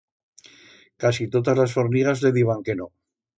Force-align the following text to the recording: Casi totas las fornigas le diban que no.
Casi 0.97 1.27
totas 1.35 1.59
las 1.59 1.75
fornigas 1.77 2.23
le 2.25 2.33
diban 2.39 2.63
que 2.71 2.77
no. 2.81 2.89